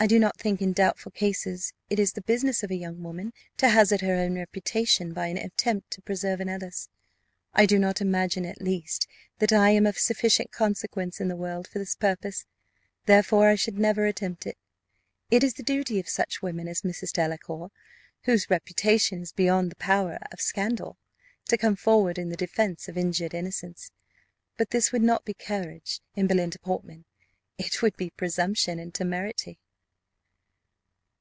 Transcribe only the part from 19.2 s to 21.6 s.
is beyond the power of scandal, to